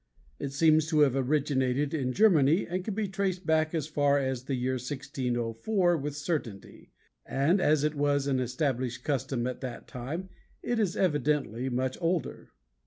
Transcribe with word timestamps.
It 0.39 0.49
seems 0.51 0.87
to 0.87 1.01
have 1.01 1.15
originated 1.15 1.93
in 1.93 2.11
Germany 2.11 2.65
and 2.65 2.83
can 2.83 2.95
be 2.95 3.07
traced 3.07 3.45
back 3.45 3.75
as 3.75 3.85
far 3.85 4.17
as 4.17 4.45
the 4.45 4.55
year 4.55 4.71
1604 4.79 5.95
with 5.97 6.15
certainty, 6.15 6.91
and 7.23 7.61
as 7.61 7.83
it 7.83 7.93
was 7.93 8.25
an 8.25 8.39
established 8.39 9.03
custom 9.03 9.45
at 9.45 9.61
that 9.61 9.87
time 9.87 10.29
it 10.63 10.79
is 10.79 10.97
evidently 10.97 11.69
much 11.69 11.99
older. 12.01 12.49